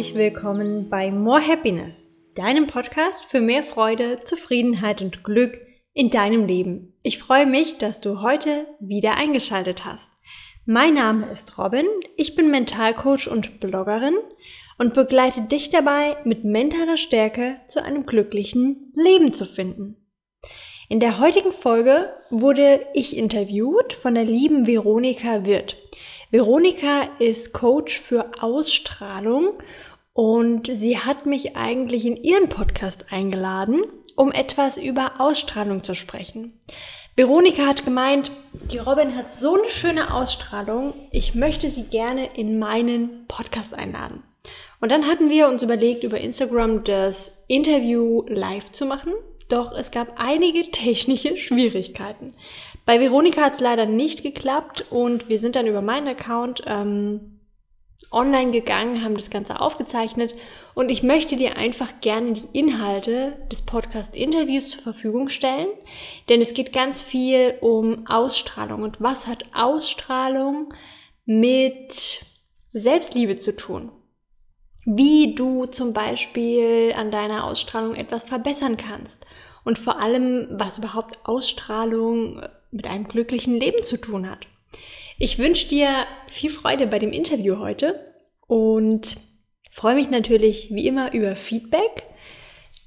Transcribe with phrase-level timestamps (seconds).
[0.00, 5.60] Herzlich willkommen bei More Happiness, deinem Podcast für mehr Freude, Zufriedenheit und Glück
[5.92, 6.94] in deinem Leben.
[7.02, 10.10] Ich freue mich, dass du heute wieder eingeschaltet hast.
[10.64, 11.84] Mein Name ist Robin,
[12.16, 14.16] ich bin Mentalcoach und Bloggerin
[14.78, 19.96] und begleite dich dabei, mit mentaler Stärke zu einem glücklichen Leben zu finden.
[20.88, 25.76] In der heutigen Folge wurde ich interviewt von der lieben Veronika Wirth.
[26.32, 29.58] Veronika ist Coach für Ausstrahlung
[30.12, 33.82] und sie hat mich eigentlich in ihren Podcast eingeladen,
[34.16, 36.58] um etwas über Ausstrahlung zu sprechen.
[37.16, 38.30] Veronika hat gemeint,
[38.70, 44.22] die Robin hat so eine schöne Ausstrahlung, ich möchte sie gerne in meinen Podcast einladen.
[44.80, 49.12] Und dann hatten wir uns überlegt, über Instagram das Interview live zu machen.
[49.48, 52.34] Doch es gab einige technische Schwierigkeiten.
[52.86, 57.39] Bei Veronika hat es leider nicht geklappt und wir sind dann über meinen Account ähm,
[58.10, 60.34] online gegangen, haben das Ganze aufgezeichnet
[60.74, 65.68] und ich möchte dir einfach gerne die Inhalte des Podcast-Interviews zur Verfügung stellen,
[66.28, 70.74] denn es geht ganz viel um Ausstrahlung und was hat Ausstrahlung
[71.24, 72.24] mit
[72.72, 73.92] Selbstliebe zu tun?
[74.84, 79.26] Wie du zum Beispiel an deiner Ausstrahlung etwas verbessern kannst
[79.64, 84.46] und vor allem, was überhaupt Ausstrahlung mit einem glücklichen Leben zu tun hat.
[85.22, 88.00] Ich wünsche dir viel Freude bei dem Interview heute
[88.46, 89.18] und
[89.70, 92.04] freue mich natürlich wie immer über Feedback.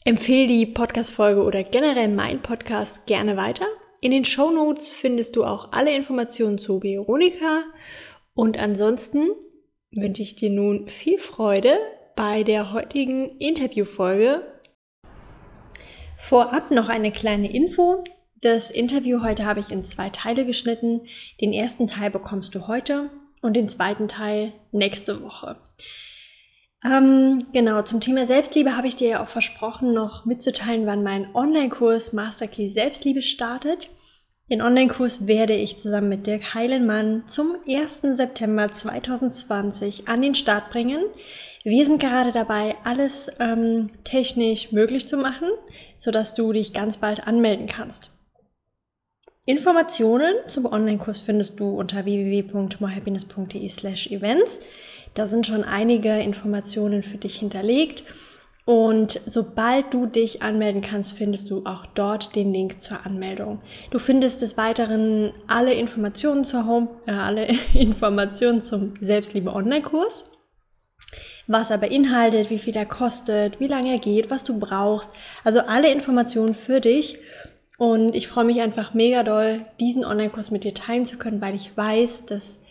[0.04, 3.68] Empfehle die Podcast-Folge oder generell mein Podcast gerne weiter.
[4.02, 7.66] In den Show Notes findest du auch alle Informationen zu Veronika.
[8.34, 9.30] Und ansonsten
[9.92, 11.78] wünsche ich dir nun viel Freude
[12.16, 14.42] bei der heutigen Interviewfolge.
[16.18, 18.04] Vorab noch eine kleine Info.
[18.44, 21.08] Das Interview heute habe ich in zwei Teile geschnitten.
[21.40, 23.10] Den ersten Teil bekommst du heute
[23.42, 25.56] und den zweiten Teil nächste Woche.
[26.84, 31.34] Ähm, genau, zum Thema Selbstliebe habe ich dir ja auch versprochen, noch mitzuteilen, wann mein
[31.34, 33.88] Online-Kurs Masterkey Selbstliebe startet.
[34.52, 38.02] Den Online-Kurs werde ich zusammen mit Dirk Heilenmann zum 1.
[38.18, 41.06] September 2020 an den Start bringen.
[41.64, 45.48] Wir sind gerade dabei, alles ähm, technisch möglich zu machen,
[45.98, 48.13] sodass du dich ganz bald anmelden kannst.
[49.46, 54.60] Informationen zum Online-Kurs findest du unter www.morehappiness.de slash events.
[55.16, 58.04] Da sind schon einige Informationen für dich hinterlegt.
[58.66, 63.62] Und sobald du dich anmelden kannst, findest du auch dort den Link zur Anmeldung.
[63.92, 70.24] Du findest des Weiteren alle Informationen zur Home, äh, alle Informationen zum Selbstliebe Online-Kurs.
[71.48, 75.10] Was er beinhaltet, wie viel er kostet, wie lange er geht, was du brauchst.
[75.44, 77.20] Also alle Informationen für dich.
[77.84, 81.54] Und ich freue mich einfach mega doll, diesen Online-Kurs mit dir teilen zu können, weil
[81.54, 82.62] ich weiß, dass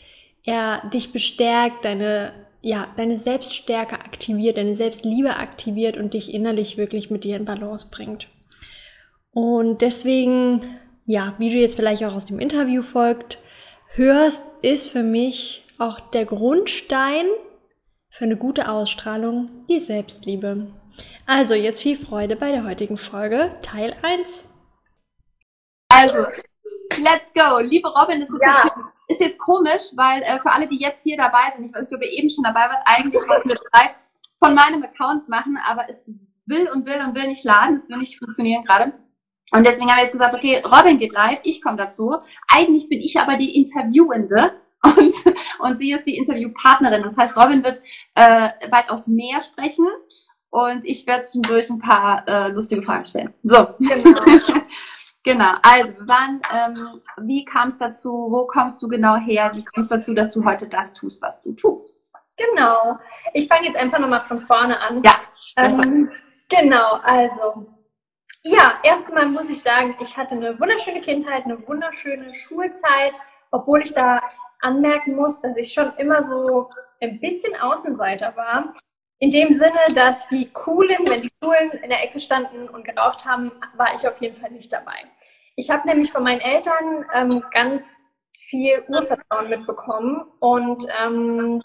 [0.42, 7.10] er dich bestärkt, deine, ja, deine Selbststärke aktiviert, deine Selbstliebe aktiviert und dich innerlich wirklich
[7.10, 8.28] mit dir in Balance bringt.
[9.32, 10.62] Und deswegen,
[11.04, 13.36] ja, wie du jetzt vielleicht auch aus dem Interview folgt,
[13.92, 17.26] hörst, ist für mich auch der Grundstein
[18.08, 20.68] für eine gute Ausstrahlung die Selbstliebe.
[21.26, 24.44] Also jetzt viel Freude bei der heutigen Folge, Teil 1.
[25.92, 26.26] Also,
[27.02, 27.58] let's go.
[27.60, 28.64] Liebe Robin, das ist, ja.
[28.64, 28.76] jetzt,
[29.08, 31.94] ist jetzt komisch, weil äh, für alle, die jetzt hier dabei sind, ich weiß nicht,
[31.94, 33.94] ob ihr eben schon dabei wart, eigentlich wollten wir live
[34.38, 36.04] von meinem Account machen, aber es
[36.46, 38.92] will und will und will nicht laden, es will nicht funktionieren gerade.
[39.52, 42.16] Und deswegen haben wir jetzt gesagt, okay, Robin geht live, ich komme dazu.
[42.48, 45.14] Eigentlich bin ich aber die Interviewende und,
[45.58, 47.02] und sie ist die Interviewpartnerin.
[47.02, 47.82] Das heißt, Robin wird
[48.14, 49.86] äh, weitaus mehr sprechen
[50.48, 53.34] und ich werde zwischendurch ein paar äh, lustige Fragen stellen.
[53.42, 53.68] So.
[53.78, 54.20] Genau.
[55.24, 59.84] Genau, also wann, ähm, wie kam es dazu, wo kommst du genau her, wie kommt
[59.84, 62.10] es dazu, dass du heute das tust, was du tust?
[62.36, 62.98] Genau,
[63.32, 65.02] ich fange jetzt einfach nochmal von vorne an.
[65.04, 65.20] Ja,
[65.56, 66.10] ähm,
[66.48, 67.66] genau, also
[68.42, 73.12] ja, erstmal muss ich sagen, ich hatte eine wunderschöne Kindheit, eine wunderschöne Schulzeit,
[73.52, 74.20] obwohl ich da
[74.60, 76.68] anmerken muss, dass ich schon immer so
[77.00, 78.72] ein bisschen Außenseiter war.
[79.22, 83.24] In dem Sinne, dass die Coolen, wenn die Coolen in der Ecke standen und geraucht
[83.24, 84.96] haben, war ich auf jeden Fall nicht dabei.
[85.54, 87.94] Ich habe nämlich von meinen Eltern ähm, ganz
[88.36, 91.62] viel Urvertrauen mitbekommen und ähm,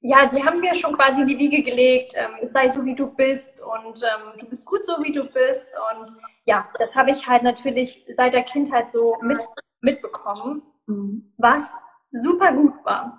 [0.00, 3.08] ja, die haben mir schon quasi in die Wiege gelegt, ähm, sei so wie du
[3.14, 6.10] bist und ähm, du bist gut so wie du bist und
[6.46, 9.44] ja, das habe ich halt natürlich seit der Kindheit so mit,
[9.82, 11.34] mitbekommen, mhm.
[11.36, 11.74] was
[12.10, 13.18] super gut war.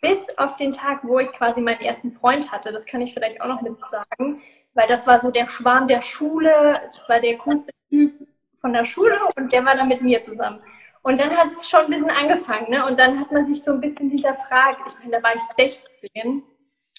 [0.00, 2.72] Bis auf den Tag, wo ich quasi meinen ersten Freund hatte.
[2.72, 4.40] Das kann ich vielleicht auch noch mit sagen,
[4.74, 6.80] weil das war so der Schwarm der Schule.
[6.94, 8.12] Das war der coolste Typ
[8.56, 10.60] von der Schule und der war dann mit mir zusammen.
[11.02, 12.86] Und dann hat es schon ein bisschen angefangen, ne?
[12.86, 14.82] Und dann hat man sich so ein bisschen hinterfragt.
[14.86, 16.42] Ich meine, da war ich 16.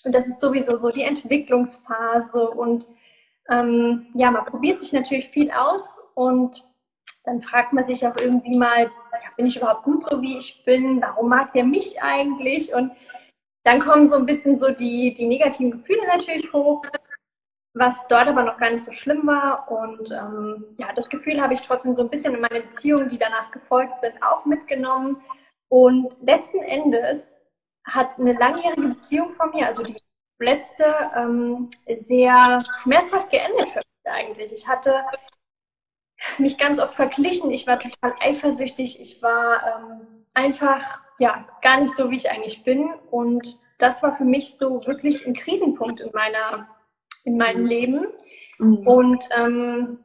[0.04, 2.88] Und das ist sowieso so die Entwicklungsphase und
[3.50, 6.66] ähm, ja, man probiert sich natürlich viel aus und
[7.24, 8.92] dann fragt man sich auch irgendwie mal,
[9.38, 11.02] bin ich überhaupt gut so, wie ich bin?
[11.02, 12.74] Warum mag der mich eigentlich?
[12.74, 12.92] Und
[13.64, 16.84] dann kommen so ein bisschen so die, die negativen Gefühle natürlich hoch,
[17.74, 19.72] was dort aber noch gar nicht so schlimm war.
[19.72, 23.18] Und ähm, ja, das Gefühl habe ich trotzdem so ein bisschen in meine Beziehungen, die
[23.18, 25.22] danach gefolgt sind, auch mitgenommen.
[25.70, 27.38] Und letzten Endes
[27.86, 30.02] hat eine langjährige Beziehung von mir, also die
[30.40, 30.86] letzte,
[31.16, 34.52] ähm, sehr schmerzhaft geendet für mich eigentlich.
[34.52, 35.04] Ich hatte
[36.38, 41.96] mich ganz oft verglichen, ich war total eifersüchtig, ich war ähm, einfach ja gar nicht
[41.96, 42.90] so, wie ich eigentlich bin.
[43.10, 46.68] Und das war für mich so wirklich ein Krisenpunkt in meiner
[47.24, 47.68] in meinem mhm.
[47.68, 48.08] Leben.
[48.60, 48.88] Mhm.
[48.88, 50.00] Und ähm,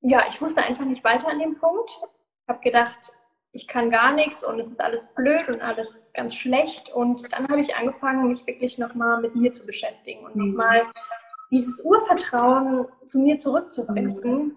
[0.00, 1.98] ja, ich wusste einfach nicht weiter an dem Punkt.
[2.42, 3.12] Ich habe gedacht,
[3.52, 6.90] ich kann gar nichts und es ist alles blöd und alles ganz schlecht.
[6.90, 10.50] Und dann habe ich angefangen, mich wirklich nochmal mit mir zu beschäftigen und mhm.
[10.50, 10.86] nochmal
[11.50, 14.56] dieses Urvertrauen zu mir zurückzufinden.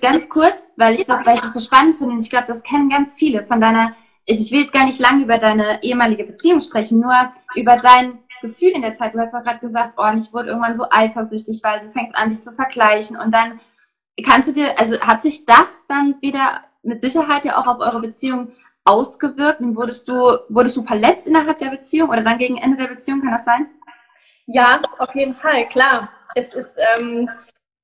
[0.00, 2.62] Ganz kurz, weil ich, das, weil ich das so spannend finde und ich glaube, das
[2.62, 3.94] kennen ganz viele von deiner,
[4.26, 7.14] ich will jetzt gar nicht lange über deine ehemalige Beziehung sprechen, nur
[7.54, 9.14] über dein Gefühl in der Zeit.
[9.14, 12.30] Du hast doch gerade gesagt, oh, ich wurde irgendwann so eifersüchtig, weil du fängst an,
[12.30, 13.60] dich zu vergleichen und dann
[14.22, 18.00] kannst du dir, also hat sich das dann wieder mit Sicherheit ja auch auf eure
[18.00, 18.52] Beziehung
[18.84, 22.88] ausgewirkt und wurdest du, wurdest du verletzt innerhalb der Beziehung oder dann gegen Ende der
[22.88, 23.66] Beziehung, kann das sein?
[24.46, 26.10] Ja, auf jeden Fall, klar.
[26.34, 27.30] Es ist, ähm,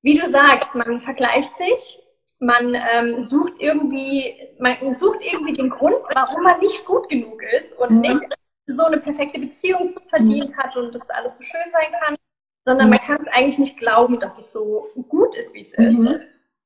[0.02, 2.02] wie du sagst, man vergleicht sich,
[2.38, 7.78] man ähm, sucht irgendwie, man sucht irgendwie den Grund, warum man nicht gut genug ist
[7.78, 8.00] und mhm.
[8.00, 8.22] nicht
[8.66, 12.16] so eine perfekte Beziehung verdient hat und das alles so schön sein kann,
[12.64, 12.94] sondern mhm.
[12.94, 15.98] man kann es eigentlich nicht glauben, dass es so gut ist, wie es ist.
[15.98, 16.20] Mhm.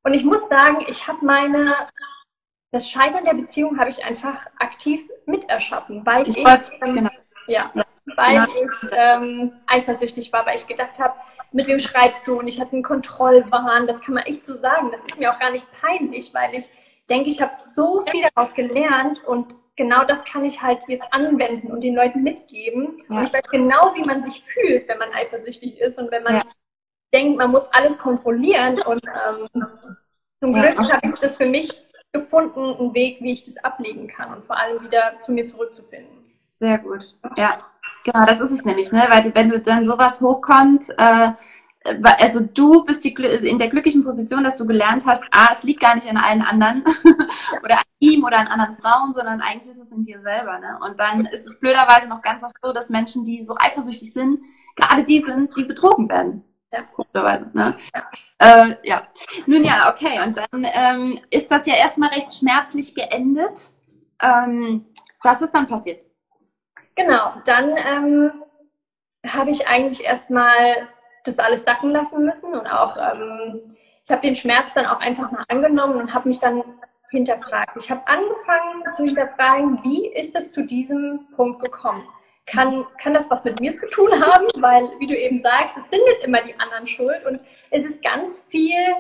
[0.05, 1.75] Und ich muss sagen, ich habe meine
[2.75, 6.45] das Scheitern der Beziehung habe ich einfach aktiv miterschaffen, weil ich, ich
[6.83, 7.11] ähm, genau.
[7.47, 7.71] ja,
[8.17, 8.47] weil ja.
[8.47, 11.15] ich ähm, eifersüchtig war, weil ich gedacht habe,
[11.53, 12.39] mit wem schreibst du?
[12.39, 14.91] Und ich hatte einen Kontrollwahn, das kann man echt so sagen.
[14.91, 16.71] Das ist mir auch gar nicht peinlich, weil ich
[17.09, 21.71] denke, ich habe so viel daraus gelernt und genau das kann ich halt jetzt anwenden
[21.71, 22.99] und den Leuten mitgeben.
[23.09, 23.19] Ja.
[23.19, 26.37] Und ich weiß genau, wie man sich fühlt, wenn man eifersüchtig ist und wenn man
[26.37, 26.43] ja.
[27.13, 28.81] denkt, man muss alles kontrollieren.
[28.83, 29.49] Und ähm,
[30.43, 31.71] zum Glück habe ich das für mich
[32.13, 36.25] gefunden, einen Weg, wie ich das ablegen kann und vor allem wieder zu mir zurückzufinden.
[36.59, 37.17] Sehr gut.
[37.37, 37.67] Ja,
[38.05, 39.07] genau, das ist es nämlich, ne?
[39.09, 41.33] Weil wenn du dann sowas hochkommt, äh,
[42.03, 45.81] also du bist die, in der glücklichen Position, dass du gelernt hast, ah, es liegt
[45.81, 46.83] gar nicht an allen anderen
[47.63, 50.59] oder an ihm oder an anderen Frauen, sondern eigentlich ist es in dir selber.
[50.61, 50.79] Ne?
[50.83, 54.41] Und dann ist es blöderweise noch ganz oft so, dass Menschen, die so eifersüchtig sind,
[54.77, 56.43] gerade die sind, die betrogen werden.
[56.73, 56.81] Ja.
[56.97, 57.77] Blöderweise, ne?
[57.95, 58.11] Ja.
[58.39, 59.07] Äh, ja.
[59.47, 60.21] Nun ja, okay.
[60.25, 63.71] Und dann ähm, ist das ja erstmal recht schmerzlich geendet.
[64.21, 64.87] Ähm,
[65.23, 66.01] was ist dann passiert?
[66.97, 68.45] Genau, dann ähm,
[69.27, 70.89] habe ich eigentlich erstmal
[71.25, 75.31] das alles sacken lassen müssen und auch, ähm, ich habe den Schmerz dann auch einfach
[75.31, 76.63] mal angenommen und habe mich dann
[77.11, 77.77] hinterfragt.
[77.77, 82.07] Ich habe angefangen zu hinterfragen, wie ist es zu diesem Punkt gekommen?
[82.47, 85.91] kann, kann das was mit mir zu tun haben, weil, wie du eben sagst, es
[85.91, 88.97] sind nicht immer die anderen schuld und es ist ganz viel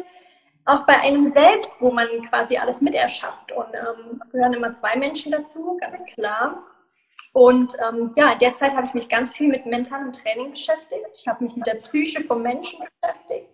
[0.66, 3.52] auch bei einem selbst, wo man quasi alles miterschafft.
[3.52, 6.62] Und ähm, es gehören immer zwei Menschen dazu, ganz klar.
[7.34, 11.04] Und ähm, ja, in der Zeit habe ich mich ganz viel mit mentalem Training beschäftigt.
[11.12, 13.48] Ich habe mich mit der Psyche vom Menschen beschäftigt.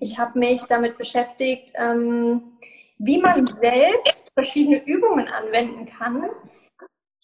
[0.00, 2.54] Ich habe mich damit beschäftigt, ähm,
[2.96, 6.30] wie man selbst verschiedene Übungen anwenden kann,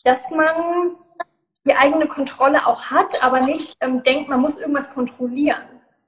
[0.05, 0.97] dass man
[1.65, 5.63] die eigene Kontrolle auch hat, aber nicht ähm, denkt, man muss irgendwas kontrollieren,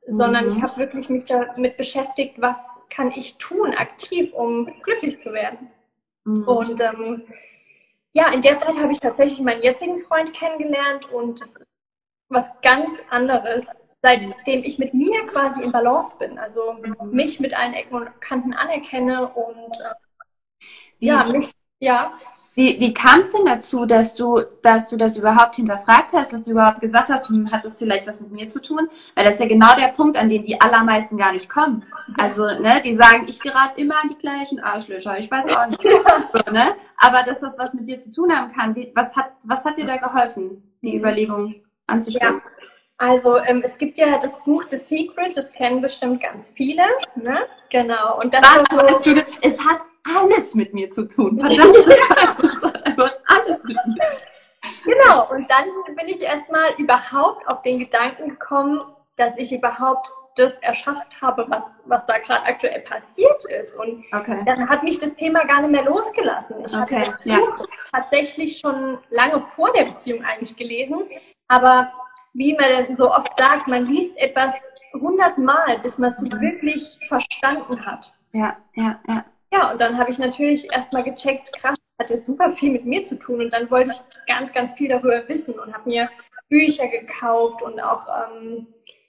[0.07, 0.13] mhm.
[0.13, 5.33] sondern ich habe wirklich mich damit beschäftigt, was kann ich tun aktiv, um glücklich zu
[5.33, 5.71] werden.
[6.25, 6.47] Mhm.
[6.47, 7.23] Und ähm,
[8.15, 11.67] ja, in der Zeit habe ich tatsächlich meinen jetzigen Freund kennengelernt und das ist
[12.29, 13.67] was ganz anderes,
[14.03, 17.11] seitdem ich mit mir quasi in Balance bin, also mhm.
[17.11, 19.95] mich mit allen Ecken und Kanten anerkenne und äh,
[21.01, 22.19] ja, mich, ja.
[22.57, 26.45] Wie, wie kam es denn dazu, dass du, dass du das überhaupt hinterfragt hast, dass
[26.45, 28.89] du überhaupt gesagt hast, hm, hat das vielleicht was mit mir zu tun?
[29.17, 31.85] Weil das ist ja genau der Punkt, an den die allermeisten gar nicht kommen.
[32.17, 35.83] Also, ne, die sagen, ich gerate immer an die gleichen Arschlöcher, ich weiß auch nicht.
[35.83, 36.77] so, ne?
[36.99, 39.77] Aber dass das was mit dir zu tun haben kann, wie, was hat, was hat
[39.77, 40.99] dir da geholfen, die mhm.
[41.01, 41.55] Überlegung
[41.89, 42.41] anzustellen?
[42.45, 42.51] Ja.
[42.97, 46.85] Also ähm, es gibt ja das Buch The Secret, das kennen bestimmt ganz viele.
[47.17, 47.39] Ne?
[47.71, 48.21] Genau.
[48.21, 49.79] Und das Was, so, es hat
[50.17, 51.39] alles mit mir zu tun.
[51.41, 54.07] Verdammt, es hat einfach alles mit mir.
[54.85, 55.67] Genau, und dann
[55.97, 58.81] bin ich erstmal überhaupt auf den Gedanken gekommen,
[59.17, 63.77] dass ich überhaupt das erschafft habe, was, was da gerade aktuell passiert ist.
[63.77, 64.43] Und okay.
[64.45, 66.57] dann hat mich das Thema gar nicht mehr losgelassen.
[66.65, 67.07] Ich okay.
[67.07, 67.67] hatte das Buch ja.
[67.93, 71.05] tatsächlich schon lange vor der Beziehung eigentlich gelesen,
[71.49, 71.93] aber
[72.33, 74.61] wie man dann so oft sagt, man liest etwas
[74.93, 76.33] hundertmal, bis man es mhm.
[76.41, 78.15] wirklich verstanden hat.
[78.33, 79.25] Ja, ja, ja.
[79.55, 83.05] Ja, und dann habe ich natürlich erstmal gecheckt, krass, hat jetzt super viel mit mir
[83.05, 83.41] zu tun.
[83.41, 86.11] Und dann wollte ich ganz, ganz viel darüber wissen und habe mir
[86.49, 88.67] Bücher gekauft und auch ähm,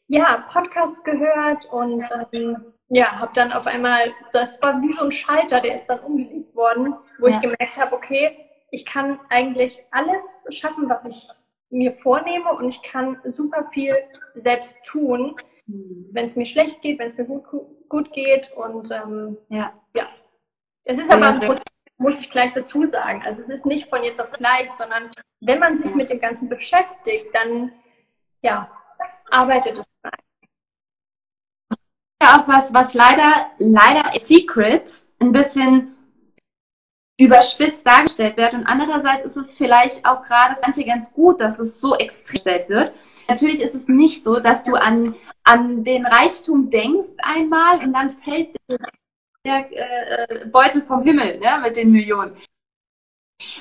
[0.08, 2.58] ja, Podcasts gehört und ähm,
[2.90, 6.56] ja, habe dann auf einmal, das war wie so ein Schalter, der ist dann umgelegt
[6.56, 7.34] worden, wo ja.
[7.34, 8.38] ich gemerkt habe, okay,
[8.70, 11.28] ich kann eigentlich alles schaffen, was ich
[11.72, 13.96] mir vornehme und ich kann super viel
[14.36, 15.36] selbst tun,
[15.66, 16.10] mhm.
[16.12, 17.44] wenn es mir schlecht geht, wenn es mir gut,
[17.90, 19.74] gut geht und ähm, ja.
[19.96, 20.06] ja.
[20.86, 21.64] Es ist aber ein Prozess,
[21.98, 23.24] muss ich gleich dazu sagen.
[23.26, 25.12] Also es ist nicht von jetzt auf gleich, sondern
[25.42, 27.72] wenn man sich mit dem Ganzen beschäftigt, dann
[28.42, 28.70] ja,
[29.32, 29.86] arbeitet es
[32.22, 35.96] ja auch was, was leider, leider Secret ein bisschen
[37.20, 38.54] überspitzt dargestellt wird.
[38.54, 42.70] Und andererseits ist es vielleicht auch gerade manche ganz gut, dass es so extrem gestellt
[42.70, 42.94] wird.
[43.28, 48.12] Natürlich ist es nicht so, dass du an, an den Reichtum denkst einmal und dann
[48.12, 48.56] fällt
[49.46, 52.36] der äh, Beutel vom Himmel ne, mit den Millionen.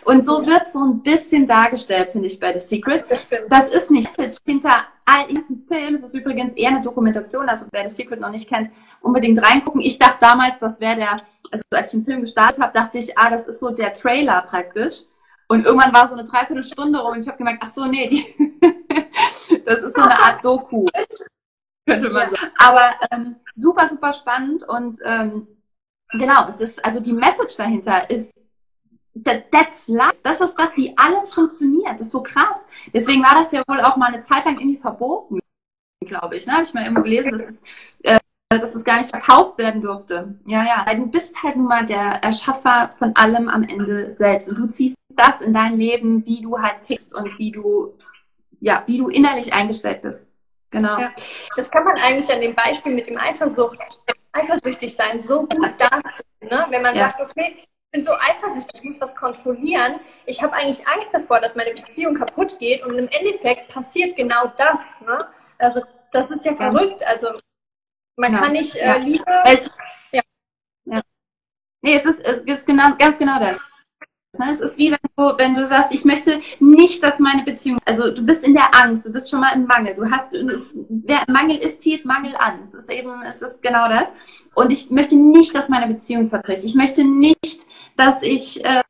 [0.04, 3.04] Und so wird so ein bisschen dargestellt, finde ich, bei The Secret.
[3.08, 4.08] Das, das ist nicht
[4.46, 5.94] hinter all diesen Filmen.
[5.94, 9.80] Es ist übrigens eher eine Dokumentation, also wer The Secret noch nicht kennt, unbedingt reingucken.
[9.80, 13.18] Ich dachte damals, das wäre der, also als ich den Film gestartet habe, dachte ich,
[13.18, 15.02] ah, das ist so der Trailer praktisch.
[15.48, 18.60] Und irgendwann war so eine Dreiviertelstunde rum und ich habe gemerkt, ach so, nee, die
[19.66, 20.86] das ist so eine Art Doku,
[21.86, 22.52] könnte man sagen.
[22.58, 25.46] Aber ähm, super, super spannend und ähm,
[26.18, 28.32] genau, es ist, also die Message dahinter ist
[29.22, 30.20] that's life.
[30.22, 31.94] Das ist das, wie alles funktioniert.
[31.94, 32.66] Das ist so krass.
[32.92, 35.38] Deswegen war das ja wohl auch mal eine Zeit lang irgendwie verboten,
[36.00, 36.46] glaube ich.
[36.46, 36.54] Ne?
[36.54, 37.62] Habe ich mal irgendwo gelesen, dass es,
[38.02, 38.18] äh,
[38.48, 40.38] dass es gar nicht verkauft werden durfte.
[40.46, 40.84] Ja, ja.
[40.86, 44.48] Weil du bist halt nun mal der Erschaffer von allem am Ende selbst.
[44.48, 47.96] Und du ziehst das in dein Leben, wie du halt tickst und wie du,
[48.60, 50.28] ja, wie du innerlich eingestellt bist.
[50.70, 50.98] Genau.
[50.98, 51.12] Ja.
[51.56, 53.78] Das kann man eigentlich an dem Beispiel mit dem Eifersucht,
[54.34, 56.24] eifersüchtig sein, so gut darstellen.
[56.42, 56.66] Ne?
[56.70, 57.08] Wenn man ja.
[57.08, 57.56] sagt, okay,
[57.94, 60.00] bin so eifersüchtig, ich muss was kontrollieren.
[60.26, 64.52] Ich habe eigentlich Angst davor, dass meine Beziehung kaputt geht und im Endeffekt passiert genau
[64.56, 64.92] das.
[65.00, 65.26] Ne?
[65.58, 67.06] Also das ist ja verrückt.
[67.06, 67.28] Also
[68.16, 68.40] man ja.
[68.40, 68.96] kann nicht äh, ja.
[68.96, 69.24] Liebe.
[69.44, 69.70] Es,
[70.12, 71.00] ja.
[71.82, 73.58] Nee, es ist, es ist genau, ganz genau das.
[74.38, 77.78] Ne, es ist wie wenn du, wenn du sagst, ich möchte nicht, dass meine Beziehung,
[77.84, 81.22] also du bist in der Angst, du bist schon mal im Mangel, du hast, wer
[81.28, 82.60] Mangel ist, zieht Mangel an.
[82.62, 84.12] Es ist eben, es ist genau das.
[84.54, 86.64] Und ich möchte nicht, dass meine Beziehung zerbricht.
[86.64, 87.62] Ich möchte nicht,
[87.96, 88.82] dass ich äh,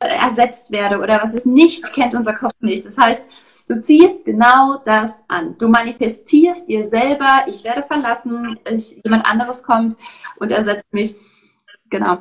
[0.00, 2.84] ersetzt werde oder was es nicht kennt unser Kopf nicht.
[2.84, 3.26] Das heißt,
[3.68, 5.56] du ziehst genau das an.
[5.58, 9.96] Du manifestierst dir selber, ich werde verlassen, ich, jemand anderes kommt
[10.36, 11.14] und ersetzt mich.
[11.88, 12.18] Genau.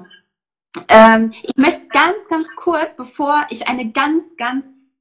[0.88, 4.91] Ähm, ich möchte ganz, ganz kurz, bevor ich eine ganz, ganz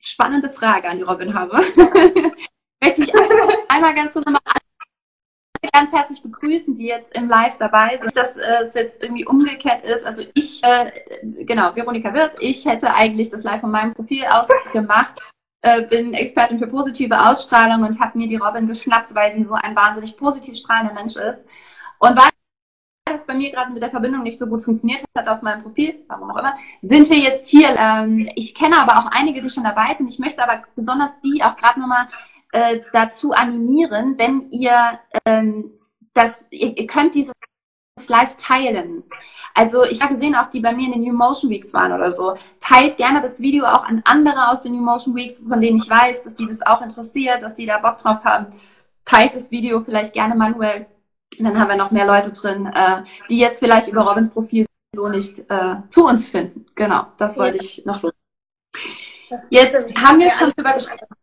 [0.00, 1.56] spannende Frage an die Robin habe,
[2.82, 3.12] möchte ich
[3.68, 4.40] einmal ganz kurz nochmal
[5.72, 9.84] ganz herzlich begrüßen, die jetzt im Live dabei sind, dass äh, es jetzt irgendwie umgekehrt
[9.84, 10.04] ist.
[10.04, 10.90] Also ich, äh,
[11.44, 15.20] genau, Veronika Wirth, ich hätte eigentlich das Live von meinem Profil aus gemacht,
[15.62, 19.54] äh, bin Expertin für positive Ausstrahlung und habe mir die Robin geschnappt, weil die so
[19.54, 21.46] ein wahnsinnig positiv strahlender Mensch ist.
[21.98, 22.30] Und weil
[23.08, 26.04] das bei mir gerade mit der Verbindung nicht so gut funktioniert hat auf meinem Profil,
[26.08, 27.68] warum auch immer, sind wir jetzt hier.
[27.76, 30.08] Ähm, ich kenne aber auch einige, die schon dabei sind.
[30.08, 32.08] Ich möchte aber besonders die auch gerade nochmal
[32.52, 35.72] äh, dazu animieren, wenn ihr ähm,
[36.14, 37.32] das, ihr, ihr könnt dieses
[38.08, 39.02] live teilen.
[39.54, 42.12] Also ich habe gesehen, auch die bei mir in den New Motion Weeks waren oder
[42.12, 42.34] so.
[42.60, 45.90] Teilt gerne das Video auch an andere aus den New Motion Weeks, von denen ich
[45.90, 48.46] weiß, dass die das auch interessiert, dass die da Bock drauf haben.
[49.04, 50.86] Teilt das Video vielleicht gerne manuell
[51.44, 55.08] dann haben wir noch mehr Leute drin, äh, die jetzt vielleicht über Robins Profil so
[55.08, 56.66] nicht äh, zu uns finden.
[56.74, 57.62] Genau, das wollte ja.
[57.62, 58.12] ich noch los.
[59.50, 61.17] Jetzt haben wir schon drüber gesprochen.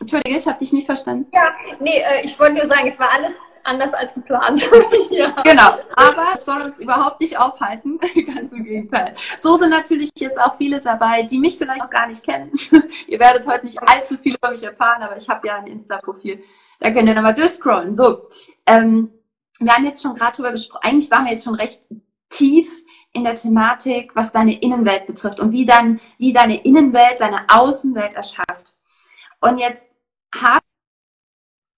[0.00, 1.30] Entschuldige, ich habe dich nicht verstanden.
[1.32, 4.68] Ja, nee, äh, ich wollte nur sagen, es war alles anders als geplant.
[5.10, 5.30] ja.
[5.42, 7.98] Genau, aber es soll uns überhaupt nicht aufhalten.
[8.34, 9.14] Ganz im Gegenteil.
[9.42, 12.50] So sind natürlich jetzt auch viele dabei, die mich vielleicht auch gar nicht kennen.
[13.06, 16.42] Ihr werdet heute nicht allzu viel über mich erfahren, aber ich habe ja ein Insta-Profil.
[16.80, 17.94] Da könnt ihr nochmal durchscrollen.
[17.94, 18.28] So,
[18.66, 19.12] ähm,
[19.58, 20.80] wir haben jetzt schon gerade drüber gesprochen.
[20.82, 21.82] Eigentlich waren wir jetzt schon recht
[22.30, 27.44] tief in der Thematik, was deine Innenwelt betrifft und wie dann, wie deine Innenwelt deine
[27.48, 28.72] Außenwelt erschafft.
[29.40, 30.00] Und jetzt
[30.34, 30.60] habe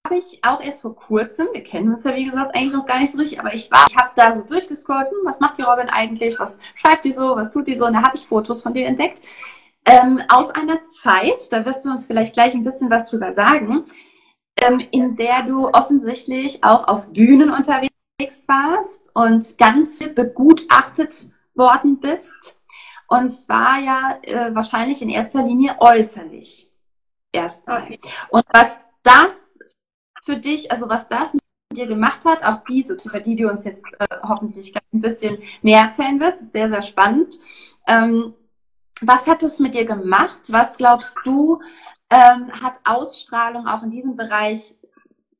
[0.05, 2.99] habe ich auch erst vor kurzem, wir kennen uns ja wie gesagt eigentlich noch gar
[2.99, 5.61] nicht so richtig, aber ich war, ich habe da so durchgescrollt, hm, was macht die
[5.61, 8.63] Robin eigentlich, was schreibt die so, was tut die so, und da habe ich Fotos
[8.63, 9.21] von dir entdeckt.
[9.85, 13.85] Ähm, aus einer Zeit, da wirst du uns vielleicht gleich ein bisschen was drüber sagen,
[14.57, 21.99] ähm, in der du offensichtlich auch auf Bühnen unterwegs warst und ganz viel begutachtet worden
[21.99, 22.59] bist.
[23.07, 26.72] Und zwar ja äh, wahrscheinlich in erster Linie äußerlich.
[27.33, 27.83] Erstmal.
[27.83, 27.99] Okay.
[28.29, 29.53] Und was das
[30.23, 33.65] für dich, also was das mit dir gemacht hat, auch diese, über die du uns
[33.65, 37.37] jetzt äh, hoffentlich ein bisschen mehr erzählen wirst, ist sehr, sehr spannend.
[37.87, 38.35] Ähm,
[39.01, 40.41] was hat es mit dir gemacht?
[40.49, 41.61] Was glaubst du,
[42.09, 44.75] ähm, hat Ausstrahlung auch in diesem Bereich,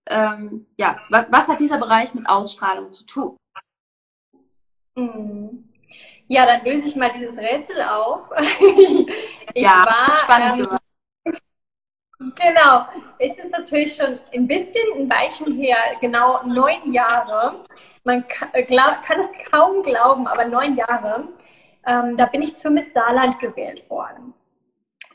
[0.08, 3.38] ähm, ja, was, was, hat dieser Bereich mit Ausstrahlung zu tun?
[4.96, 5.70] Mhm.
[6.28, 8.32] Ja, dann löse ich mal dieses Rätsel auf.
[9.54, 10.68] ich ja, war, spannend.
[10.72, 10.78] Ähm,
[12.36, 12.86] genau,
[13.20, 17.64] ist jetzt natürlich schon ein bisschen ein Weichen her, genau neun Jahre.
[18.04, 21.28] Man äh, glaub, kann es kaum glauben, aber neun Jahre.
[21.86, 24.34] Ähm, da bin ich zur Miss Saarland gewählt worden.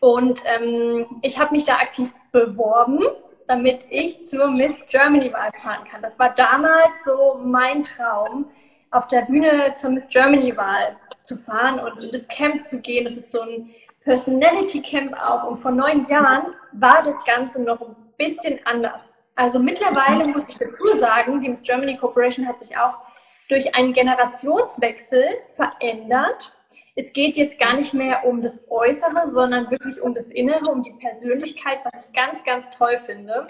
[0.01, 3.05] Und ähm, ich habe mich da aktiv beworben,
[3.47, 6.03] damit ich zur Miss Germany Wahl fahren kann.
[6.03, 8.51] Das war damals so mein Traum,
[8.91, 13.05] auf der Bühne zur Miss Germany Wahl zu fahren und in das Camp zu gehen.
[13.05, 13.71] Das ist so ein
[14.09, 15.45] Personality Camp auch.
[15.45, 19.13] Und vor neun Jahren war das Ganze noch ein bisschen anders.
[19.37, 22.99] Also mittlerweile muss ich dazu sagen, die Miss Germany Corporation hat sich auch
[23.49, 25.25] durch einen Generationswechsel
[25.55, 26.55] verändert
[26.99, 30.83] es geht jetzt gar nicht mehr um das Äußere, sondern wirklich um das Innere, um
[30.83, 33.47] die Persönlichkeit, was ich ganz, ganz toll finde.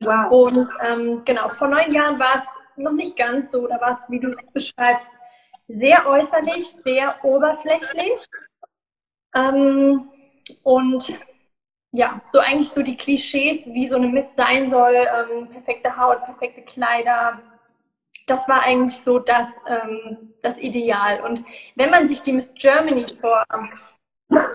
[0.00, 0.32] Wow.
[0.32, 2.44] Und ähm, genau, vor neun Jahren war es
[2.76, 5.08] noch nicht ganz so, da war es, wie du beschreibst,
[5.68, 8.26] sehr äußerlich, sehr oberflächlich.
[9.34, 10.08] Ähm,
[10.62, 11.18] und
[11.92, 16.24] ja, so eigentlich so die Klischees, wie so eine Mist sein soll, ähm, perfekte Haut,
[16.24, 17.40] perfekte Kleider,
[18.28, 21.20] das war eigentlich so das, ähm, das Ideal.
[21.22, 21.44] Und
[21.76, 23.44] wenn man sich die Miss Germany vor,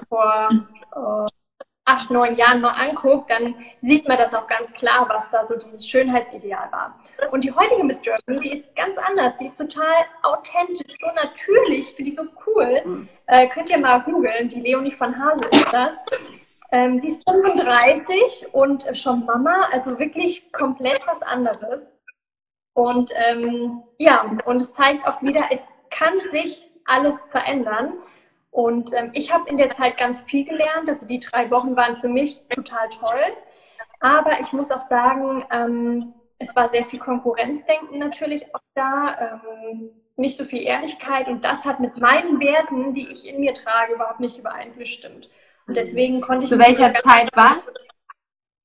[0.08, 0.50] vor
[0.96, 1.43] äh,
[1.86, 5.56] acht, neun Jahren mal anguckt, dann sieht man das auch ganz klar, was da so
[5.56, 7.00] dieses Schönheitsideal war.
[7.32, 9.36] Und die heutige Miss Germany, die ist ganz anders.
[9.38, 12.82] Die ist total authentisch, so natürlich, finde ich so cool.
[12.86, 13.10] Mhm.
[13.28, 16.00] Äh, könnt ihr mal googeln, die Leonie von Hase ist das.
[16.72, 21.98] Ähm, sie ist 35 und schon Mama, also wirklich komplett was anderes.
[22.74, 27.94] Und ähm, ja, und es zeigt auch wieder, es kann sich alles verändern.
[28.54, 30.88] Und ähm, ich habe in der Zeit ganz viel gelernt.
[30.88, 33.34] Also die drei Wochen waren für mich total toll.
[34.00, 39.90] Aber ich muss auch sagen, ähm, es war sehr viel Konkurrenzdenken natürlich auch da, ähm,
[40.18, 41.28] nicht so viel Ehrlichkeit.
[41.30, 45.32] Und das hat mit meinen Werten, die ich in mir trage, überhaupt nicht übereingestimmt.
[45.66, 46.52] Und deswegen konnte ich.
[46.52, 47.64] Zu welcher Zeit war?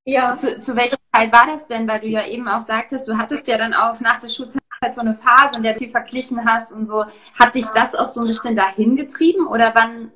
[0.05, 0.37] Ja.
[0.37, 1.89] Zu, zu welcher Zeit war das denn?
[1.89, 4.58] Weil du ja eben auch sagtest, du hattest ja dann auch nach der Schulzeit
[4.91, 7.05] so eine Phase, in der du viel verglichen hast und so.
[7.39, 10.13] Hat dich das auch so ein bisschen dahin getrieben oder wann?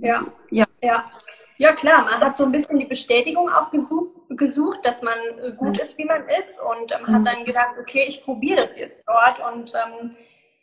[0.00, 0.26] Ja.
[0.50, 0.64] Ja.
[0.82, 1.10] Ja.
[1.58, 5.52] Ja, klar, man hat so ein bisschen die Bestätigung auch gesucht, gesucht dass man äh,
[5.52, 5.80] gut mhm.
[5.80, 7.14] ist, wie man ist und ähm, mhm.
[7.14, 10.10] hat dann gedacht, okay, ich probiere das jetzt dort und ähm,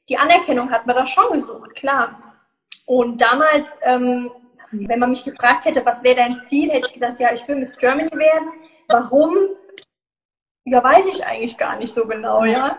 [0.08, 2.22] die Anerkennung hat man da schon gesucht, klar.
[2.86, 4.30] Und damals ähm,
[4.74, 7.56] wenn man mich gefragt hätte, was wäre dein Ziel, hätte ich gesagt, ja, ich will
[7.56, 8.50] Miss Germany werden.
[8.88, 9.36] Warum?
[10.66, 12.78] Ja, weiß ich eigentlich gar nicht so genau, ja.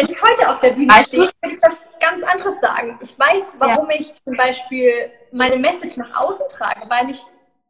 [0.00, 2.98] Wenn ich heute auf der Bühne stehe, würde ich was ganz anderes sagen.
[3.02, 3.96] Ich weiß, warum ja.
[3.98, 7.20] ich zum Beispiel meine Message nach außen trage, weil ich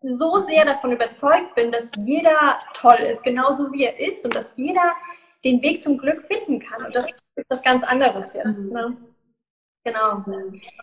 [0.02, 4.56] so sehr davon überzeugt bin, dass jeder toll ist, genauso wie er ist und dass
[4.56, 4.94] jeder
[5.44, 6.84] den Weg zum Glück finden kann.
[6.84, 8.60] Und das ist was ganz anderes jetzt.
[8.60, 8.72] Mhm.
[8.72, 8.96] Ne?
[9.84, 10.24] Genau.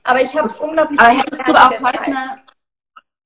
[0.04, 1.00] Aber ich habe unglaublich.
[1.00, 2.42] Aber hättest du auch heute eine,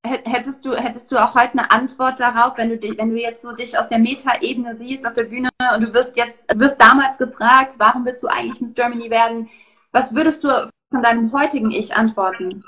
[0.03, 3.43] Hättest du, hättest du auch heute eine Antwort darauf, wenn du dich, wenn du jetzt
[3.43, 7.19] so dich aus der Meta-Ebene siehst auf der Bühne und du wirst jetzt, wirst damals
[7.19, 9.47] gefragt, warum willst du eigentlich Miss Germany werden?
[9.91, 12.63] Was würdest du von deinem heutigen Ich antworten?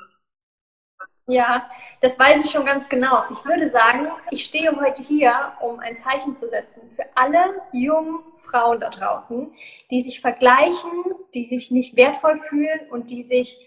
[1.26, 1.68] Ja,
[2.02, 3.24] das weiß ich schon ganz genau.
[3.32, 8.20] Ich würde sagen, ich stehe heute hier, um ein Zeichen zu setzen für alle jungen
[8.38, 9.52] Frauen da draußen,
[9.90, 10.92] die sich vergleichen,
[11.34, 13.58] die sich nicht wertvoll fühlen und die sich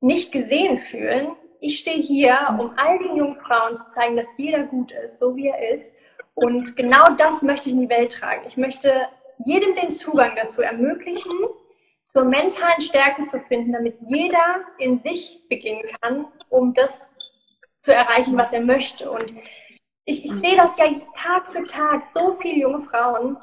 [0.00, 4.64] nicht gesehen fühlen ich stehe hier, um all den jungen Frauen zu zeigen, dass jeder
[4.64, 5.94] gut ist, so wie er ist.
[6.34, 8.42] Und genau das möchte ich in die Welt tragen.
[8.46, 9.08] Ich möchte
[9.44, 11.32] jedem den Zugang dazu ermöglichen,
[12.06, 17.08] zur mentalen Stärke zu finden, damit jeder in sich beginnen kann, um das
[17.78, 19.10] zu erreichen, was er möchte.
[19.10, 19.32] Und
[20.04, 23.38] ich, ich sehe das ja Tag für Tag, so viele junge Frauen,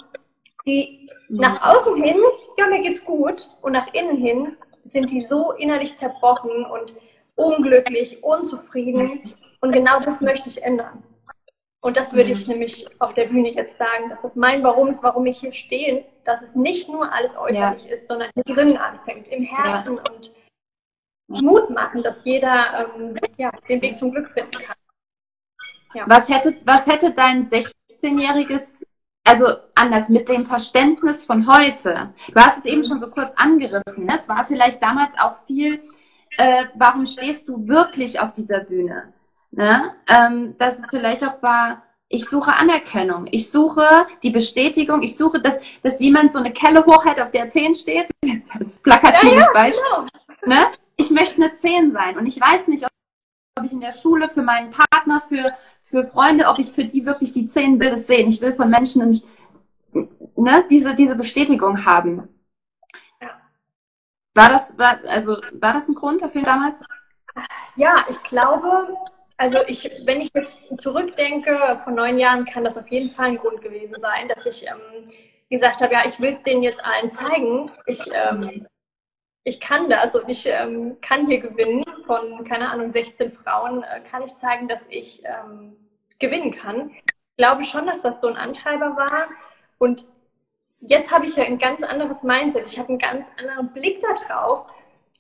[0.67, 2.21] die nach außen hin,
[2.60, 6.93] ja, mir geht's gut, und nach innen hin sind die so innerlich zerbrochen und
[7.36, 9.34] unglücklich, unzufrieden.
[9.62, 11.04] Und genau das möchte ich ändern.
[11.82, 12.54] Und das würde ich mhm.
[12.54, 16.06] nämlich auf der Bühne jetzt sagen, dass das mein Warum ist, warum ich hier stehe,
[16.24, 17.96] dass es nicht nur alles äußerlich ja.
[17.96, 20.04] ist, sondern drinnen anfängt, im Herzen ja.
[20.12, 20.32] und
[21.28, 24.76] Mut machen, dass jeder ähm, ja, den Weg zum Glück finden kann.
[25.94, 26.06] Ja.
[26.08, 28.86] Was, hätte, was hätte dein 16-jähriges,
[29.26, 34.06] also anders, mit dem Verständnis von heute, du hast es eben schon so kurz angerissen,
[34.06, 34.13] ne?
[34.15, 35.82] es war vielleicht damals auch viel
[36.38, 39.13] äh, warum stehst du wirklich auf dieser Bühne?
[39.52, 39.94] Ne?
[40.08, 43.28] Ähm, dass es vielleicht auch war, ich suche Anerkennung.
[43.32, 43.88] Ich suche
[44.22, 45.02] die Bestätigung.
[45.02, 48.08] Ich suche, dass, dass jemand so eine Kelle hochhält, auf der 10 steht.
[48.26, 49.84] Jetzt als plakatives ja, ja, Beispiel.
[50.41, 50.56] Genau.
[50.56, 50.67] Ne?
[50.98, 52.17] Ich möchte eine 10 sein.
[52.17, 56.48] Und ich weiß nicht, ob ich in der Schule für meinen Partner, für, für Freunde,
[56.48, 58.28] ob ich für die wirklich die 10 will es sehen.
[58.28, 59.22] Ich will von Menschen
[59.94, 62.28] ne, diese, diese Bestätigung haben.
[64.34, 66.86] War das, war, also, war das ein Grund dafür damals?
[67.76, 68.98] Ja, ich glaube,
[69.38, 73.38] also ich, wenn ich jetzt zurückdenke, vor neun Jahren kann das auf jeden Fall ein
[73.38, 75.06] Grund gewesen sein, dass ich ähm,
[75.50, 77.72] gesagt habe, ja, ich will es denen jetzt allen zeigen.
[77.86, 78.67] Ich, ähm,
[79.44, 81.84] ich kann das und ich ähm, kann hier gewinnen.
[82.06, 85.76] Von, keine Ahnung, 16 Frauen äh, kann ich zeigen, dass ich ähm,
[86.20, 86.91] gewinnen kann.
[86.91, 87.04] Ich
[87.38, 89.28] glaube schon, dass das so ein Antreiber war.
[89.78, 90.06] Und
[90.82, 92.65] jetzt habe ich ja ein ganz anderes Mindset.
[92.67, 94.65] Ich habe einen ganz anderen Blick darauf.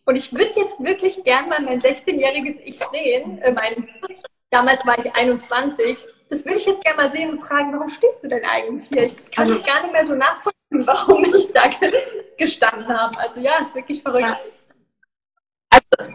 [0.05, 3.37] Und ich würde jetzt wirklich gern mal mein 16-jähriges Ich sehen.
[3.39, 3.87] Äh, mein,
[4.49, 6.07] damals war ich 21.
[6.29, 9.05] Das würde ich jetzt gerne mal sehen und fragen, warum stehst du denn eigentlich hier?
[9.05, 10.53] Ich kann es also, gar nicht mehr so nachvollziehen,
[10.87, 11.63] warum ich da
[12.37, 13.17] gestanden habe.
[13.19, 14.37] Also ja, ist wirklich verrückt.
[15.69, 16.11] Also,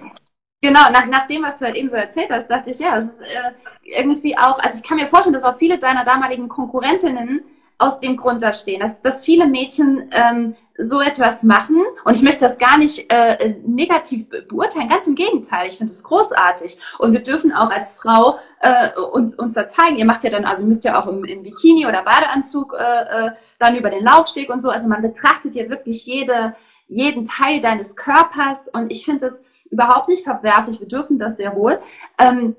[0.61, 3.09] genau, nach, nach dem, was du halt eben so erzählt hast, dachte ich, ja, es
[3.09, 3.53] ist äh,
[3.85, 7.45] irgendwie auch, also ich kann mir vorstellen, dass auch viele deiner damaligen Konkurrentinnen
[7.79, 11.83] aus dem Grund da stehen, dass, dass viele Mädchen ähm, so etwas machen.
[12.05, 16.03] Und ich möchte das gar nicht äh, negativ beurteilen, ganz im Gegenteil, ich finde es
[16.03, 16.79] großartig.
[16.99, 20.45] Und wir dürfen auch als Frau äh, uns, uns da zeigen, ihr macht ja dann,
[20.45, 24.51] also müsst ja auch im, im Bikini oder Badeanzug äh, äh, dann über den Laufsteg
[24.51, 26.55] und so, also man betrachtet ja wirklich jede,
[26.89, 28.69] jeden Teil deines Körpers.
[28.69, 31.79] Und ich finde das überhaupt nicht verwerflich, wir dürfen das sehr wohl.
[32.19, 32.57] Ähm,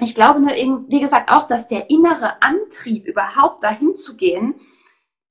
[0.00, 4.54] ich glaube nur, eben, wie gesagt, auch, dass der innere Antrieb überhaupt dahin zu gehen,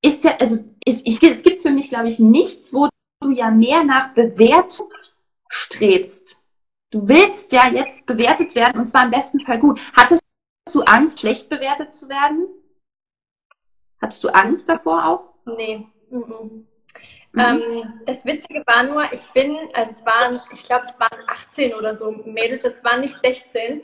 [0.03, 2.89] ist ja, also ist, ich, es gibt für mich, glaube ich, nichts, wo
[3.21, 4.91] du ja mehr nach Bewertung
[5.47, 6.43] strebst.
[6.91, 9.79] Du willst ja jetzt bewertet werden und zwar im besten Fall gut.
[9.93, 10.23] Hattest
[10.71, 12.47] du Angst, schlecht bewertet zu werden?
[14.01, 15.33] Hattest du Angst davor auch?
[15.45, 15.87] Nee.
[16.09, 16.67] Mhm.
[17.33, 17.39] Mhm.
[17.39, 21.73] Ähm, das Witzige war nur, ich bin, also es waren, ich glaube, es waren 18
[21.73, 23.81] oder so Mädels, es waren nicht 16.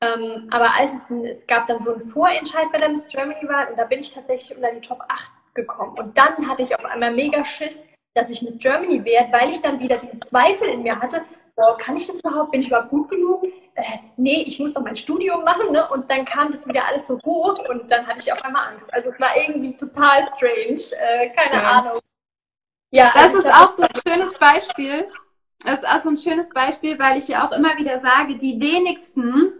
[0.00, 3.68] Ähm, aber als es, es gab dann so einen Vorentscheid bei der Miss Germany Wahl
[3.68, 5.98] und da bin ich tatsächlich unter die Top 8 gekommen.
[5.98, 9.60] Und dann hatte ich auf einmal mega Schiss, dass ich Miss Germany werde, weil ich
[9.60, 11.22] dann wieder diese Zweifel in mir hatte,
[11.56, 12.52] boah, kann ich das überhaupt?
[12.52, 13.44] Bin ich überhaupt gut genug?
[13.74, 13.82] Äh,
[14.16, 15.88] nee, ich muss doch mein Studium machen, ne?
[15.88, 18.92] Und dann kam das wieder alles so hoch und dann hatte ich auf einmal Angst.
[18.94, 21.70] Also es war irgendwie total strange, äh, keine ja.
[21.70, 22.00] Ahnung.
[22.90, 25.08] Ja, das also ist auch so ein schönes Beispiel.
[25.64, 28.60] Das ist auch so ein schönes Beispiel, weil ich ja auch immer wieder sage, die
[28.60, 29.52] wenigsten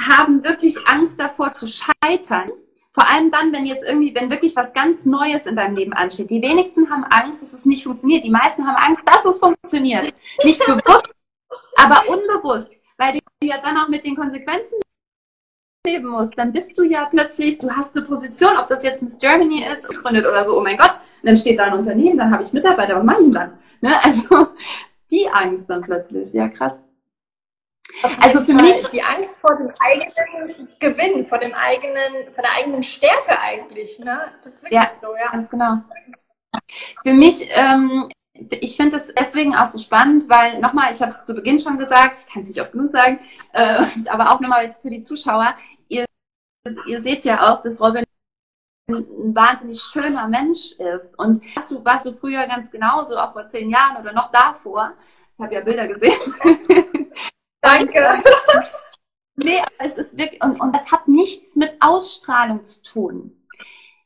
[0.00, 2.50] haben wirklich Angst davor zu scheitern.
[2.92, 6.30] Vor allem dann, wenn jetzt irgendwie, wenn wirklich was ganz Neues in deinem Leben ansteht.
[6.30, 8.22] Die wenigsten haben Angst, dass es nicht funktioniert.
[8.22, 10.14] Die meisten haben Angst, dass es funktioniert.
[10.44, 11.10] Nicht bewusst,
[11.76, 12.72] aber unbewusst.
[12.96, 14.78] Weil du ja dann auch mit den Konsequenzen
[15.84, 16.38] leben musst.
[16.38, 19.88] Dann bist du ja plötzlich, du hast eine Position, ob das jetzt Miss Germany ist,
[19.88, 20.94] gegründet oder so, oh mein Gott.
[21.22, 23.58] Und dann steht da ein Unternehmen, dann habe ich Mitarbeiter, was mache ich denn dann?
[23.80, 24.02] Ne?
[24.02, 24.48] Also
[25.10, 26.32] die Angst dann plötzlich.
[26.32, 26.82] Ja, krass.
[28.20, 32.82] Also für mich die Angst vor dem eigenen Gewinn, vor dem eigenen, vor der eigenen
[32.82, 34.32] Stärke eigentlich, ne?
[34.42, 35.30] Das ist wirklich ja, so, ja.
[35.30, 35.78] Ganz genau.
[37.04, 41.24] Für mich, ähm, ich finde es deswegen auch so spannend, weil nochmal, ich habe es
[41.24, 43.20] zu Beginn schon gesagt, ich kann es nicht oft genug sagen,
[43.52, 45.54] äh, aber auch nochmal jetzt für die Zuschauer,
[45.88, 46.04] ihr,
[46.86, 48.04] ihr seht ja auch, dass Robin
[48.90, 51.18] ein wahnsinnig schöner Mensch ist.
[51.18, 54.92] Und warst du, warst du früher ganz genauso, auch vor zehn Jahren oder noch davor?
[55.36, 56.34] Ich habe ja Bilder gesehen.
[57.64, 58.22] Danke.
[59.36, 63.44] nee, es ist wirklich, und, und das hat nichts mit Ausstrahlung zu tun.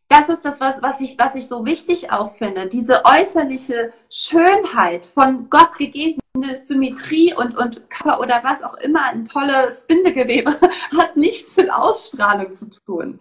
[0.08, 2.66] Das ist das, was, was, ich, was ich so wichtig auch finde.
[2.66, 9.26] Diese äußerliche Schönheit von Gott gegebene Symmetrie und, und Körper oder was auch immer, ein
[9.26, 10.56] tolles Bindegewebe,
[10.96, 13.20] hat nichts mit Ausstrahlung zu tun.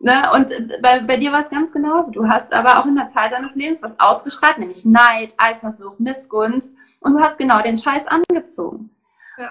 [0.00, 0.30] Ne?
[0.32, 2.12] Und bei, bei dir war es ganz genauso.
[2.12, 6.72] Du hast aber auch in der Zeit deines Lebens was ausgestrahlt, nämlich Neid, Eifersucht, Missgunst.
[7.00, 8.90] Und du hast genau den Scheiß angezogen.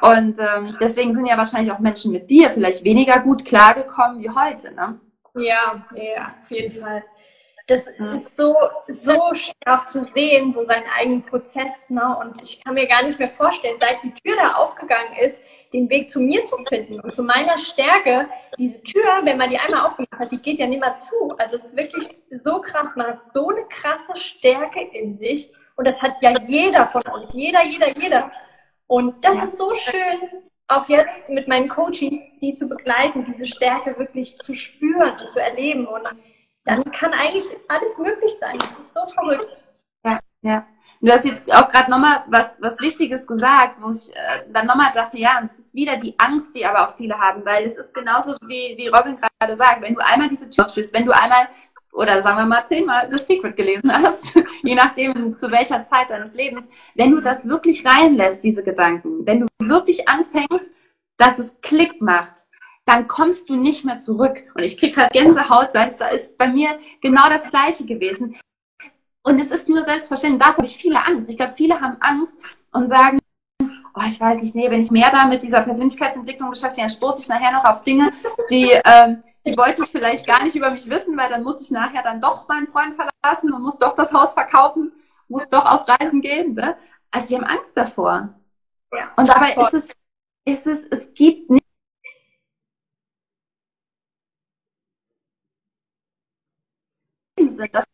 [0.01, 4.29] Und ähm, deswegen sind ja wahrscheinlich auch Menschen mit dir vielleicht weniger gut klargekommen wie
[4.29, 4.99] heute, ne?
[5.35, 7.03] Ja, ja, auf jeden Fall.
[7.67, 8.13] Das ja.
[8.13, 8.55] ist so,
[8.87, 12.17] so schwer zu sehen, so seinen eigenen Prozess, ne?
[12.17, 15.41] Und ich kann mir gar nicht mehr vorstellen, seit die Tür da aufgegangen ist,
[15.73, 18.29] den Weg zu mir zu finden und zu meiner Stärke.
[18.57, 21.35] Diese Tür, wenn man die einmal aufgemacht hat, die geht ja nicht mehr zu.
[21.37, 22.07] Also es ist wirklich
[22.41, 22.95] so krass.
[22.95, 25.51] Man hat so eine krasse Stärke in sich.
[25.75, 27.33] Und das hat ja jeder von uns.
[27.33, 28.31] Jeder, jeder, jeder.
[28.87, 29.43] Und das ja.
[29.43, 34.53] ist so schön, auch jetzt mit meinen Coaches, die zu begleiten, diese Stärke wirklich zu
[34.53, 35.85] spüren und zu erleben.
[35.87, 36.03] Und
[36.65, 38.57] dann kann eigentlich alles möglich sein.
[38.57, 39.63] Das ist so verrückt.
[40.05, 40.67] Ja, ja.
[41.01, 44.91] Du hast jetzt auch gerade nochmal was, was Wichtiges gesagt, wo ich äh, dann nochmal
[44.93, 47.93] dachte, ja, es ist wieder die Angst, die aber auch viele haben, weil es ist
[47.93, 51.47] genauso wie, wie Robin gerade sagt, wenn du einmal diese Tür stößt, wenn du einmal
[51.97, 56.35] oder sagen wir mal zehnmal The Secret gelesen hast, je nachdem zu welcher Zeit deines
[56.35, 60.73] Lebens, wenn du das wirklich reinlässt, diese Gedanken, wenn du wirklich anfängst,
[61.17, 62.47] dass es Klick macht,
[62.85, 64.43] dann kommst du nicht mehr zurück.
[64.55, 68.37] Und ich krieg halt Gänsehaut, weil es ist bei mir genau das Gleiche gewesen.
[69.23, 70.41] Und es ist nur selbstverständlich.
[70.41, 71.29] Davor habe ich viele Angst.
[71.29, 72.39] Ich glaube, viele haben Angst
[72.71, 73.19] und sagen,
[73.97, 77.21] oh, ich weiß nicht, nee, wenn ich mehr da mit dieser Persönlichkeitsentwicklung beschäftige, dann stoße
[77.21, 78.09] ich nachher noch auf Dinge,
[78.49, 81.69] die, ähm, die wollte ich vielleicht gar nicht über mich wissen, weil dann muss ich
[81.71, 84.91] nachher dann doch meinen Freund verlassen und muss doch das Haus verkaufen,
[85.27, 86.55] muss doch auf Reisen gehen.
[86.55, 86.75] Ne?
[87.11, 88.33] Also die haben Angst davor.
[88.91, 89.89] Ja, und dabei ist es,
[90.45, 91.67] ist es, es gibt nicht
[97.49, 97.85] sind, dass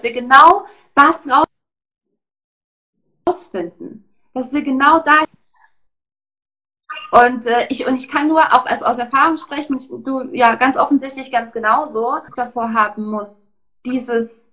[0.00, 1.28] wir genau das
[3.26, 5.24] rausfinden, dass wir genau da
[7.10, 10.54] und äh, ich und ich kann nur auch als aus Erfahrung sprechen, ich, du ja
[10.56, 13.50] ganz offensichtlich ganz genauso davor haben muss,
[13.84, 14.52] dieses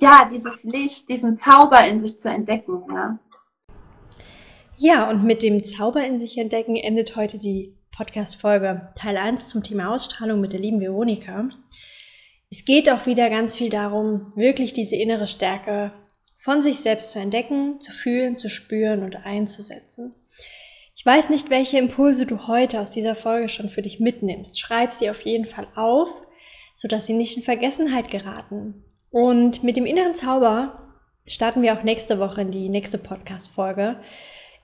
[0.00, 3.18] ja dieses Licht, diesen Zauber in sich zu entdecken, ja.
[4.78, 9.62] Ja, und mit dem Zauber in sich entdecken endet heute die Podcast-Folge Teil 1 zum
[9.62, 11.48] Thema Ausstrahlung mit der lieben Veronika.
[12.50, 15.92] Es geht auch wieder ganz viel darum, wirklich diese innere Stärke
[16.36, 20.14] von sich selbst zu entdecken, zu fühlen, zu spüren und einzusetzen.
[21.06, 24.58] Ich weiß nicht, welche Impulse du heute aus dieser Folge schon für dich mitnimmst.
[24.58, 26.08] Schreib sie auf jeden Fall auf,
[26.74, 28.82] sodass sie nicht in Vergessenheit geraten.
[29.12, 30.82] Und mit dem inneren Zauber
[31.24, 34.00] starten wir auch nächste Woche in die nächste Podcast-Folge.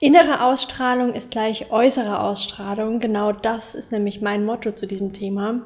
[0.00, 2.98] Innere Ausstrahlung ist gleich äußere Ausstrahlung.
[2.98, 5.64] Genau das ist nämlich mein Motto zu diesem Thema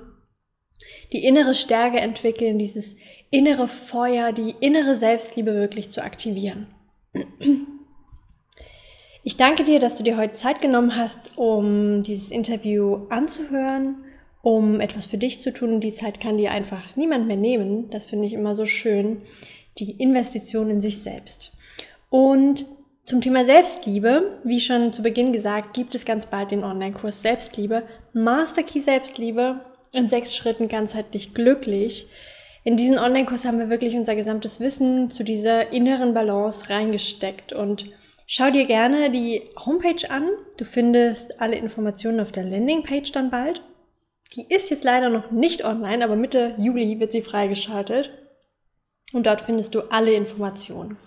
[1.14, 2.96] die innere Stärke entwickeln, dieses
[3.30, 6.66] innere Feuer, die innere Selbstliebe wirklich zu aktivieren.
[9.26, 13.96] Ich danke dir, dass du dir heute Zeit genommen hast, um dieses Interview anzuhören,
[14.40, 15.80] um etwas für dich zu tun.
[15.80, 17.90] Die Zeit kann dir einfach niemand mehr nehmen.
[17.90, 19.22] Das finde ich immer so schön.
[19.78, 21.50] Die Investition in sich selbst.
[22.08, 22.66] Und
[23.04, 27.82] zum Thema Selbstliebe, wie schon zu Beginn gesagt, gibt es ganz bald den Online-Kurs Selbstliebe,
[28.12, 29.60] Master Key Selbstliebe
[29.90, 32.06] in sechs Schritten ganzheitlich glücklich.
[32.62, 37.86] In diesen Online-Kurs haben wir wirklich unser gesamtes Wissen zu dieser inneren Balance reingesteckt und
[38.26, 40.28] schau dir gerne die Homepage an.
[40.58, 43.62] Du findest alle Informationen auf der Landingpage dann bald.
[44.34, 48.10] Die ist jetzt leider noch nicht online, aber Mitte Juli wird sie freigeschaltet.
[49.12, 50.98] Und dort findest du alle Informationen.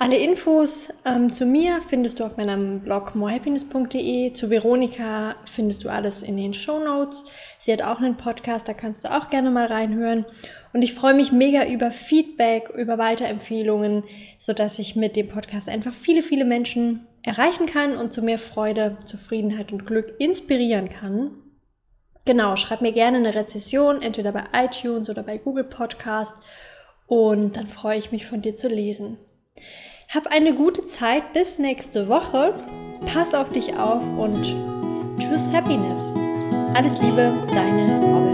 [0.00, 4.32] Alle Infos ähm, zu mir findest du auf meinem Blog morehappiness.de.
[4.32, 7.24] Zu Veronika findest du alles in den Show Notes.
[7.58, 10.24] Sie hat auch einen Podcast, da kannst du auch gerne mal reinhören.
[10.72, 14.04] Und ich freue mich mega über Feedback, über Weiterempfehlungen,
[14.38, 18.98] sodass ich mit dem Podcast einfach viele, viele Menschen erreichen kann und zu mehr Freude,
[19.04, 21.32] Zufriedenheit und Glück inspirieren kann.
[22.24, 26.36] Genau, schreib mir gerne eine Rezession, entweder bei iTunes oder bei Google Podcast.
[27.08, 29.18] Und dann freue ich mich von dir zu lesen.
[30.10, 32.54] Hab eine gute Zeit bis nächste Woche.
[33.12, 34.42] Pass auf dich auf und
[35.20, 35.98] choose Happiness.
[36.74, 38.27] Alles Liebe, deine Robin.